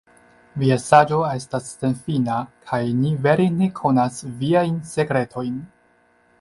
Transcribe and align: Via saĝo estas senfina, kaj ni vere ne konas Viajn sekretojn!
Via 0.61 0.77
saĝo 0.83 1.19
estas 1.31 1.67
senfina, 1.73 2.39
kaj 2.71 2.81
ni 3.03 3.13
vere 3.27 3.47
ne 3.61 3.71
konas 3.83 4.21
Viajn 4.43 4.83
sekretojn! 4.97 5.65